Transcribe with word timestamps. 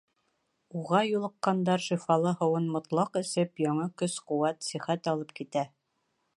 Уға 0.79 1.01
юлыҡҡандар 1.07 1.83
шифалы 1.89 2.33
һыуын 2.41 2.71
мотлаҡ 2.77 3.21
эсеп, 3.23 3.63
яңы 3.67 3.87
көс-ҡеүәт, 4.03 4.69
сихәт 4.73 5.11
алып 5.15 5.39
китә. 5.43 5.69